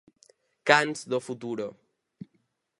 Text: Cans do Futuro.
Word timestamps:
Cans 0.67 0.99
do 1.11 1.19
Futuro. 1.27 1.67